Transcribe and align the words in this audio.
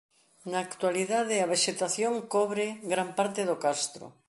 Na 0.49 0.57
actualidade 0.67 1.35
a 1.43 1.49
vexetación 1.53 2.13
cobre 2.33 2.65
gran 2.91 3.09
parte 3.17 3.41
do 3.49 3.55
castro. 3.65 4.05